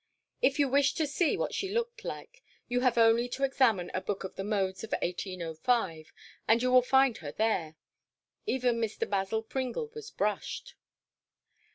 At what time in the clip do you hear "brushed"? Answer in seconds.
10.09-10.73